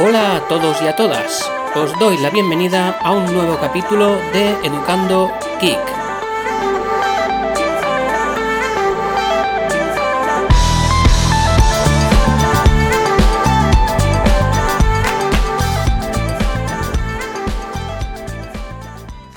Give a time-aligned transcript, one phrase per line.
[0.00, 1.50] Hola a todos y a todas.
[1.74, 5.28] Os doy la bienvenida a un nuevo capítulo de Educando
[5.60, 5.76] Geek.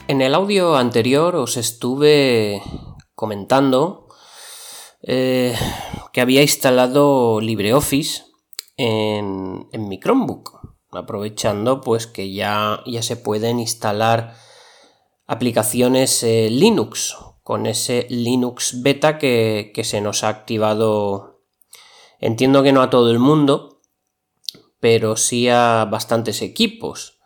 [0.07, 2.61] En el audio anterior os estuve
[3.15, 4.09] comentando
[5.01, 5.57] eh,
[6.13, 8.30] que había instalado LibreOffice
[8.77, 10.59] en, mi Chromebook,
[10.91, 14.35] aprovechando pues que ya, ya se pueden instalar
[15.27, 21.43] aplicaciones eh, Linux con ese Linux beta que, que se nos ha activado.
[22.19, 23.81] Entiendo que no a todo el mundo,
[24.79, 27.19] pero sí a bastantes equipos.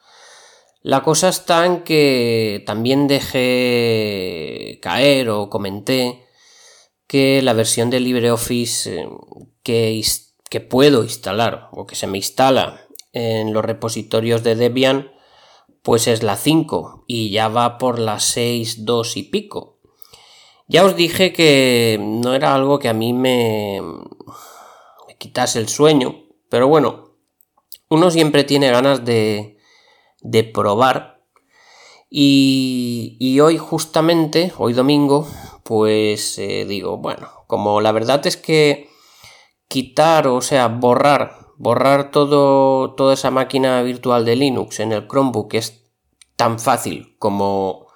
[0.82, 6.26] La cosa está en que también dejé caer o comenté
[7.08, 9.10] que la versión de LibreOffice eh,
[9.64, 10.00] que,
[10.50, 12.82] que puedo instalar o que se me instala
[13.14, 15.12] en los repositorios de Debian
[15.86, 19.78] pues es la 5 y ya va por la 6, 2 y pico.
[20.68, 23.82] Ya os dije que no era algo que a mí me,
[25.08, 27.12] me quitase el sueño, pero bueno,
[27.88, 29.60] uno siempre tiene ganas de,
[30.22, 31.24] de probar
[32.10, 35.28] y, y, hoy justamente, hoy domingo,
[35.64, 38.90] pues eh, digo, bueno, como la verdad es que
[39.68, 45.54] quitar, o sea, borrar, borrar todo, toda esa máquina virtual de Linux en el Chromebook
[45.54, 45.86] es
[46.36, 47.88] tan fácil como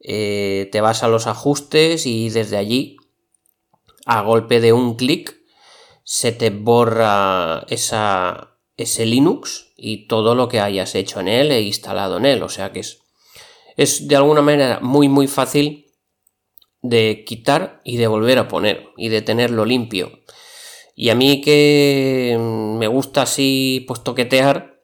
[0.00, 2.96] eh, te vas a los ajustes y desde allí,
[4.04, 5.36] a golpe de un clic,
[6.04, 11.62] se te borra esa, ese Linux y todo lo que hayas hecho en él e
[11.62, 12.42] instalado en él.
[12.44, 13.02] O sea que es,
[13.76, 15.92] es de alguna manera muy muy fácil
[16.82, 20.20] de quitar y de volver a poner y de tenerlo limpio.
[20.98, 24.80] Y a mí que me gusta así pues toquetear,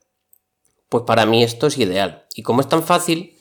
[0.90, 2.26] pues para mí esto es ideal.
[2.34, 3.38] Y como es tan fácil,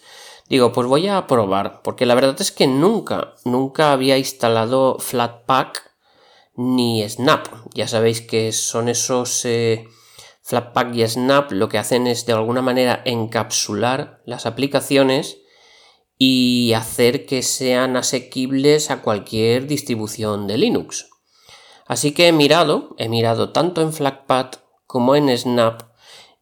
[0.47, 5.91] digo, pues voy a probar, porque la verdad es que nunca, nunca había instalado Flatpak
[6.55, 7.45] ni Snap.
[7.73, 9.85] Ya sabéis que son esos eh,
[10.41, 15.39] Flatpak y Snap, lo que hacen es de alguna manera encapsular las aplicaciones
[16.17, 21.09] y hacer que sean asequibles a cualquier distribución de Linux.
[21.91, 25.81] Así que he mirado, he mirado tanto en Flatpak como en Snap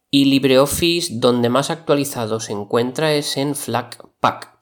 [0.08, 4.60] y LibreOffice donde más actualizado se encuentra es en Flatpak.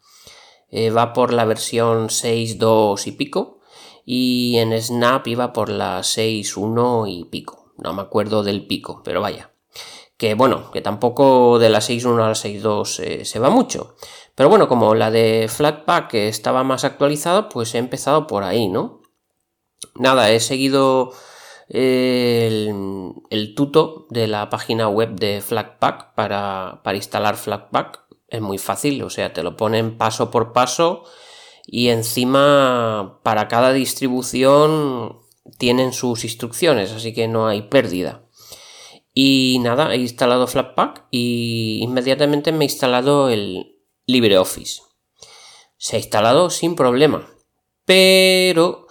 [0.71, 3.59] Eh, va por la versión 6.2 y pico
[4.07, 7.75] y en Snap iba por la 6.1 y pico.
[7.77, 9.53] No me acuerdo del pico, pero vaya.
[10.17, 13.95] Que bueno, que tampoco de la 6.1 a la 6.2 eh, se va mucho.
[14.35, 19.03] Pero bueno, como la de Flatpak estaba más actualizada, pues he empezado por ahí, ¿no?
[19.95, 21.13] Nada, he seguido
[21.69, 22.73] eh,
[23.31, 28.05] el, tuto de la página web de Flatpak para, para instalar Flatpak.
[28.29, 31.05] Es muy fácil, o sea, te lo ponen paso por paso
[31.67, 35.21] y encima para cada distribución
[35.57, 38.25] tienen sus instrucciones, así que no hay pérdida.
[39.15, 43.79] Y nada, he instalado Flatpak y inmediatamente me he instalado el,
[44.09, 44.83] LibreOffice.
[45.77, 47.29] Se ha instalado sin problema,
[47.85, 48.88] pero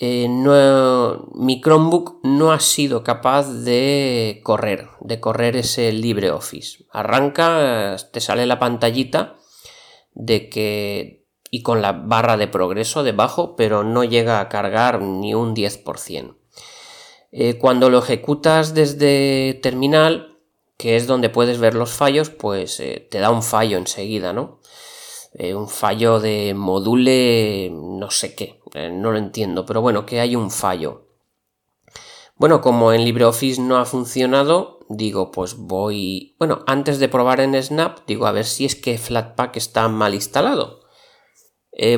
[0.00, 6.86] eh, mi Chromebook no ha sido capaz de correr, de correr ese LibreOffice.
[6.92, 9.36] Arranca, te sale la pantallita
[10.14, 11.18] de que
[11.50, 16.36] y con la barra de progreso debajo, pero no llega a cargar ni un 10%.
[17.30, 20.38] Eh, cuando lo ejecutas desde terminal,
[20.76, 24.60] que es donde puedes ver los fallos, pues eh, te da un fallo enseguida, ¿no?
[25.40, 30.18] Eh, un fallo de module no sé qué, eh, no lo entiendo, pero bueno, que
[30.18, 31.06] hay un fallo.
[32.34, 36.34] Bueno, como en LibreOffice no ha funcionado, digo, pues voy...
[36.40, 40.14] Bueno, antes de probar en Snap, digo, a ver si es que Flatpak está mal
[40.14, 40.80] instalado.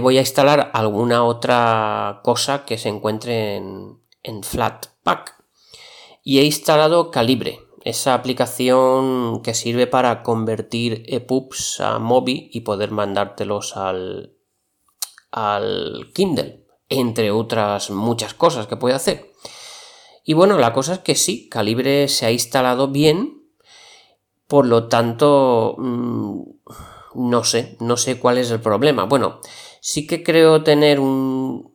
[0.03, 5.35] voy a instalar alguna otra cosa que se encuentre en, en Flatpak.
[6.23, 12.91] Y he instalado Calibre esa aplicación que sirve para convertir EPUBs a Mobi y poder
[12.91, 14.37] mandártelos al,
[15.31, 19.32] al Kindle, entre otras muchas cosas que puede hacer.
[20.25, 23.43] Y bueno, la cosa es que sí, Calibre se ha instalado bien,
[24.47, 26.43] por lo tanto, mm,
[27.15, 29.05] no sé, no sé cuál es el problema.
[29.05, 29.41] Bueno,
[29.81, 31.75] sí que creo tener un,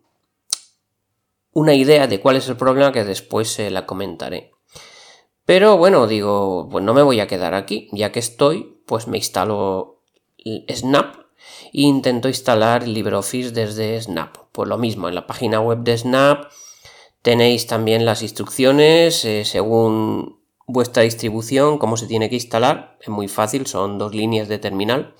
[1.51, 4.54] una idea de cuál es el problema que después se la comentaré.
[5.45, 9.17] Pero bueno, digo, pues no me voy a quedar aquí, ya que estoy, pues me
[9.17, 10.01] instalo
[10.69, 11.15] Snap
[11.73, 14.37] e intento instalar LibreOffice desde Snap.
[14.51, 16.45] Pues lo mismo, en la página web de Snap
[17.21, 22.97] tenéis también las instrucciones eh, según vuestra distribución, cómo se tiene que instalar.
[23.01, 25.15] Es muy fácil, son dos líneas de terminal.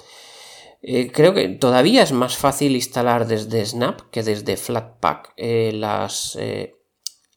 [0.82, 5.34] Eh, creo que todavía es más fácil instalar desde Snap que desde Flatpak.
[5.38, 6.38] Eh, las,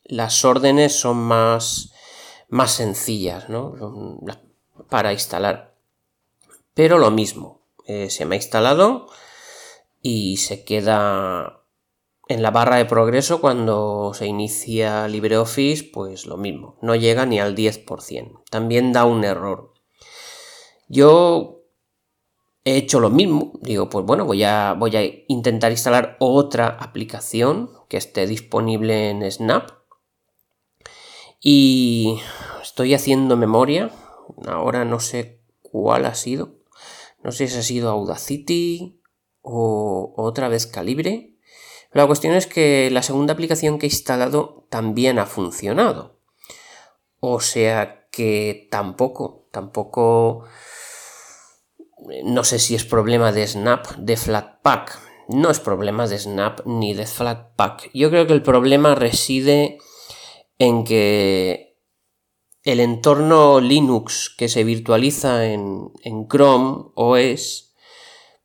[0.04, 1.92] las órdenes son más,
[2.48, 4.20] más sencillas ¿no?
[4.88, 5.76] para instalar.
[6.74, 9.06] Pero lo mismo, se me ha instalado
[10.02, 11.58] y se queda
[12.28, 17.40] en la barra de progreso cuando se inicia LibreOffice, pues lo mismo, no llega ni
[17.40, 18.42] al 10%.
[18.50, 19.72] También da un error.
[20.88, 21.62] Yo
[22.64, 27.70] he hecho lo mismo, digo, pues bueno, voy a, voy a intentar instalar otra aplicación
[27.88, 29.70] que esté disponible en Snap.
[31.40, 32.18] Y
[32.62, 33.90] estoy haciendo memoria,
[34.46, 36.56] ahora no sé cuál ha sido,
[37.22, 39.00] no sé si ha sido Audacity
[39.42, 41.38] o otra vez Calibre
[41.92, 46.18] la cuestión es que la segunda aplicación que he instalado también ha funcionado.
[47.20, 50.44] O sea que tampoco, tampoco...
[52.24, 54.98] No sé si es problema de Snap, de Flatpak.
[55.28, 57.90] No es problema de Snap ni de Flatpak.
[57.92, 59.78] Yo creo que el problema reside
[60.58, 61.78] en que
[62.64, 67.68] el entorno Linux que se virtualiza en, en Chrome OS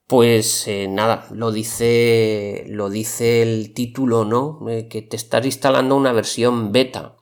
[0.06, 4.60] pues eh, nada, lo dice, lo dice el título, ¿no?
[4.68, 7.16] Eh, que te estás instalando una versión beta.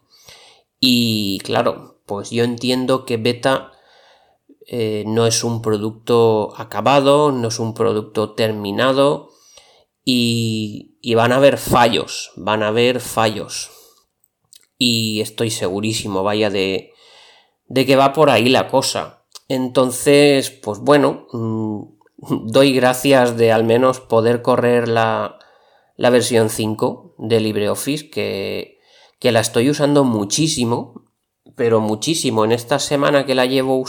[0.80, 3.72] Y claro, pues yo entiendo que beta
[4.66, 9.30] eh, no es un producto acabado, no es un producto terminado
[10.04, 13.70] y, y van a haber fallos, van a haber fallos.
[14.84, 16.92] Y estoy segurísimo, vaya, de,
[17.68, 19.22] de que va por ahí la cosa.
[19.46, 21.82] Entonces, pues bueno, mm,
[22.46, 25.38] doy gracias de al menos poder correr la,
[25.96, 28.80] la versión 5 de LibreOffice, que,
[29.20, 31.04] que la estoy usando muchísimo,
[31.54, 32.44] pero muchísimo.
[32.44, 33.84] En esta semana que la llevo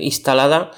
[0.00, 0.72] instalada,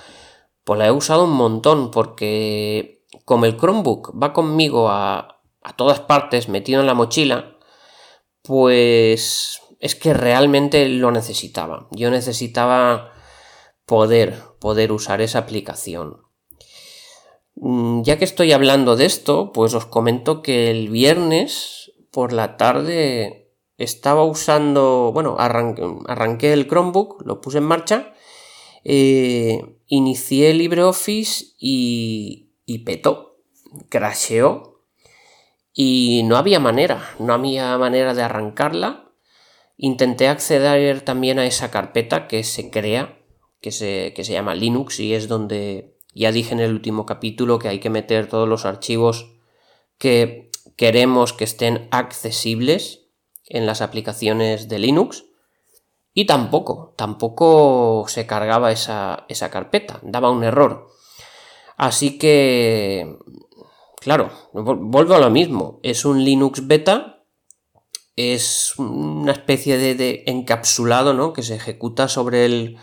[0.64, 6.00] pues la he usado un montón, porque como el Chromebook va conmigo a, a todas
[6.00, 7.53] partes, metido en la mochila,
[8.44, 11.88] pues es que realmente lo necesitaba.
[11.92, 13.12] Yo necesitaba
[13.86, 16.18] poder, poder usar esa aplicación.
[17.56, 22.58] Mm, ya que estoy hablando de esto, pues os comento que el viernes por la
[22.58, 28.12] tarde estaba usando, bueno, arranqué, el Chromebook, lo puse en marcha,
[28.84, 33.38] eh, inicié LibreOffice y, y petó,
[33.88, 34.73] crasheó
[35.74, 39.10] y no había manera, no había manera de arrancarla.
[39.76, 43.18] Intenté acceder también a esa carpeta que se crea,
[43.60, 47.58] que se, que se llama Linux y es donde ya dije en el último capítulo
[47.58, 49.32] que hay que meter todos los archivos
[49.98, 53.08] que queremos que estén accesibles
[53.46, 55.24] en las aplicaciones de Linux.
[56.16, 60.86] Y tampoco, tampoco se cargaba esa, esa carpeta, daba un error.
[61.76, 63.18] Así que,
[64.04, 65.80] claro, vuelvo a lo mismo.
[65.82, 67.24] Es un Linux beta,
[68.14, 71.32] es una especie de, de encapsulado, ¿no?
[71.32, 72.78] Que se ejecuta sobre el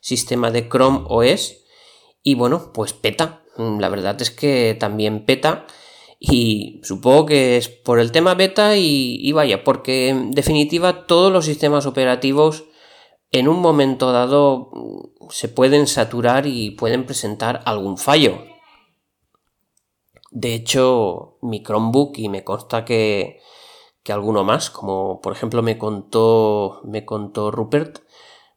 [0.00, 1.56] sistema de Chrome OS
[2.22, 3.44] y bueno, pues peta.
[3.56, 5.66] Mm, la verdad es que también peta.
[6.18, 11.44] Y supongo que es por el tema beta y, vaya, porque en definitiva todos los
[11.44, 12.64] sistemas operativos
[13.30, 18.38] en un momento dado mm, se pueden saturar y pueden presentar algún fallo.
[20.38, 23.40] De hecho, mi Chromebook, y me consta que,
[24.02, 28.00] que alguno más, como por ejemplo me contó, me contó Rupert,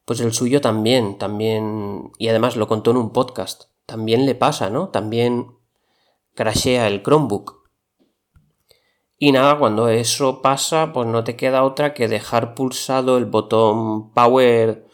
[0.04, 4.68] pues el suyo también, también, y además lo contó en un podcast, también le pasa,
[4.68, 4.90] ¿no?
[4.90, 5.56] También
[6.34, 7.70] crashea el Chromebook.
[9.16, 14.12] Y nada, cuando eso pasa, pues no te queda otra que dejar pulsado el botón
[14.12, 14.86] Power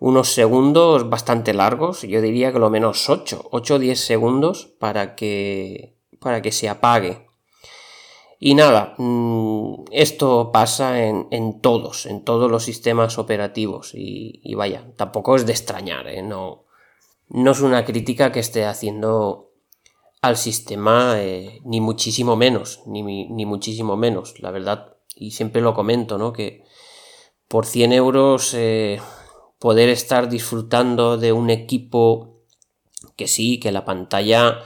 [0.00, 5.14] unos segundos bastante largos, yo diría que lo menos 8, 8 o 10 segundos para
[5.14, 7.26] que, para que se apague.
[8.38, 13.92] Y nada, mm, esto pasa en, todos, en todos los sistemas operativos.
[13.94, 16.22] Y, vaya, tampoco es de extrañar, ¿eh?
[16.22, 16.64] no,
[17.28, 19.50] no es una crítica que esté haciendo
[20.22, 24.96] al sistema, eh, ni muchísimo menos, ni, ni, muchísimo menos, la verdad.
[25.14, 26.32] Y siempre lo comento, ¿no?
[26.32, 26.64] Que
[27.46, 29.00] por 100 euros eh,
[29.58, 32.40] poder estar disfrutando de un equipo
[33.16, 34.60] que sí, que la pantalla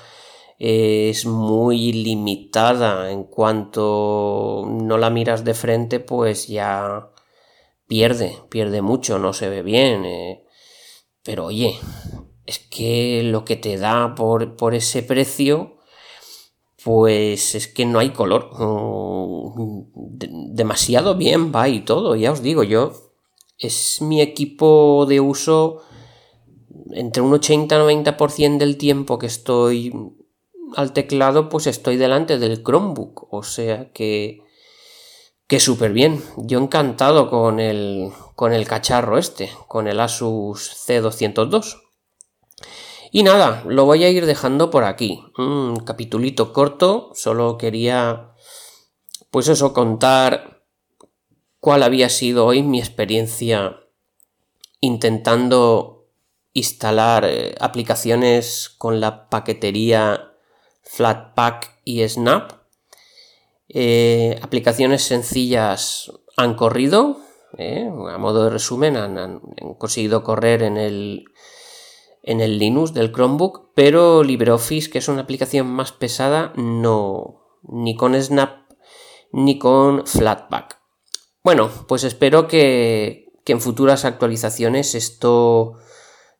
[0.58, 7.10] es muy limitada en cuanto no la miras de frente pues ya
[7.86, 10.04] pierde, pierde mucho, no se ve bien.
[10.04, 10.44] Eh.
[11.22, 11.78] Pero oye,
[12.46, 15.78] es que lo que te da por, por, ese precio,
[16.82, 18.50] pues es que no hay color.
[18.58, 22.92] Mm, demasiado bien va y todo, ya os digo, yo
[23.58, 25.82] es mi equipo de uso
[26.90, 29.92] entre un 80-90% del tiempo que estoy
[30.76, 33.32] al teclado, pues estoy delante del Chromebook.
[33.32, 34.42] O sea que,
[35.46, 36.22] que súper bien.
[36.36, 41.80] Yo encantado con el, con el cacharro este, con el Asus C202.
[43.12, 45.24] Y nada, lo voy a ir dejando por aquí.
[45.38, 48.32] Un capitulito corto, solo quería,
[49.30, 50.64] pues eso, contar
[51.60, 53.80] cuál había sido hoy mi experiencia
[54.80, 56.08] intentando
[56.52, 60.33] instalar eh, aplicaciones con la paquetería
[60.84, 62.52] Flatpak y Snap.
[63.68, 67.18] Eh, aplicaciones sencillas han corrido,
[67.58, 69.40] eh, a modo de resumen, han,
[69.78, 71.24] conseguido correr en el,
[72.22, 77.96] en el Linux del Chromebook, pero LibreOffice, que es una aplicación más pesada, no, ni
[77.96, 78.64] con Snap
[79.32, 80.78] ni con Flatpak.
[81.42, 85.74] Bueno, pues espero que, que en futuras actualizaciones esto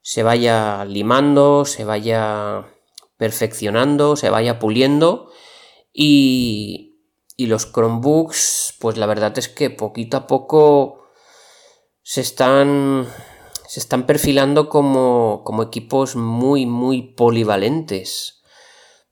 [0.01, 2.74] se vaya limando, se vaya
[3.17, 5.31] perfeccionando, se vaya puliendo.
[5.93, 6.99] Y,
[7.37, 11.05] y los Chromebooks, pues la verdad es que poquito a poco
[12.03, 13.07] se están
[13.67, 18.43] se están perfilando como, como equipos muy muy polivalentes.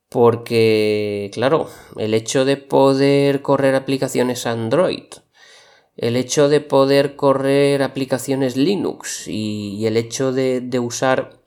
[0.09, 5.05] Porque claro, el hecho de poder correr aplicaciones Android
[5.97, 11.42] el hecho de poder correr aplicaciones Linux y, el hecho de, usar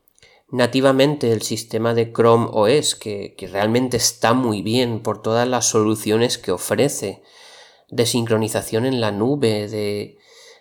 [0.50, 6.38] nativamente el sistema de Chrome OS, que, realmente está muy bien por todas las soluciones
[6.38, 7.24] que ofrece,
[7.90, 10.18] de sincronización en la nube, de,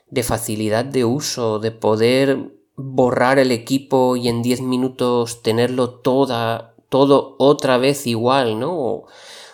[0.09, 6.75] de facilidad de uso, de poder borrar el equipo y en 10 minutos tenerlo toda,
[6.89, 8.79] todo otra vez igual, ¿no?
[8.79, 9.07] O,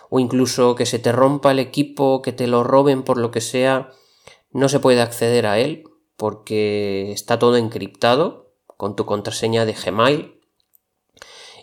[0.09, 3.41] o incluso que se te rompa el equipo, que te lo roben por lo que
[3.41, 3.93] sea
[4.53, 5.85] no se puede acceder a él
[6.17, 8.50] porque está todo encriptado
[8.81, 10.41] con tu contraseña de Gmail.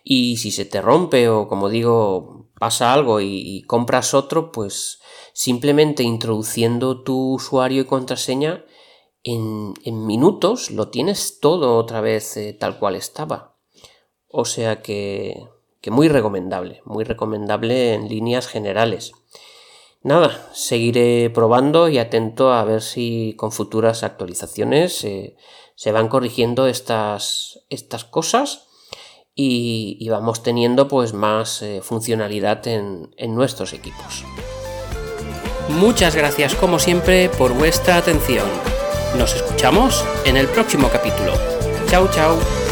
[0.04, 5.00] Y si se te rompe o como digo pasa algo y, compras otro, pues
[5.34, 8.66] simplemente introduciendo tu usuario y contraseña
[9.24, 9.74] en,
[10.06, 13.58] minutos lo tienes todo otra vez eh, tal cual estaba.
[14.28, 15.50] O sea que,
[15.82, 19.14] que muy recomendable, muy recomendable en líneas generales
[20.08, 25.36] nada, seguiré probando y atento a ver si con futuras actualizaciones eh,
[25.77, 28.63] se van corrigiendo estas, estas cosas
[29.36, 34.25] y, vamos teniendo pues más eh, funcionalidad en, en nuestros equipos.
[35.69, 38.48] Muchas gracias como siempre por vuestra atención.
[39.19, 41.34] Nos escuchamos en el próximo capítulo.
[41.88, 42.67] Chao, chao.